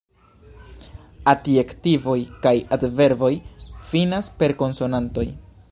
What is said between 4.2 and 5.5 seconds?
per konsonantoj.